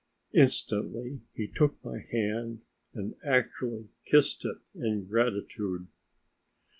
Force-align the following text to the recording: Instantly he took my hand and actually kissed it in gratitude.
Instantly 0.33 1.21
he 1.35 1.45
took 1.47 1.75
my 1.85 1.99
hand 2.11 2.61
and 2.95 3.13
actually 3.23 3.89
kissed 4.03 4.43
it 4.45 4.57
in 4.73 5.05
gratitude. 5.05 5.85